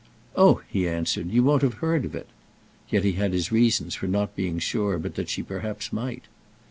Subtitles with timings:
[0.35, 2.25] "Oh," he answered, "you won't have heard of it!"
[2.89, 6.23] Yet he had his reasons for not being sure but that she perhaps might.